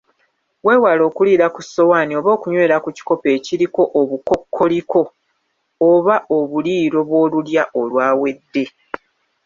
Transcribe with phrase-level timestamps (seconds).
[0.65, 5.01] Weewale okuliira ku ssowaani oba okunywera ku kikopo ekiriko obukokkoliko,
[5.91, 8.63] oba obuliiro bw‘olulya olwawedde.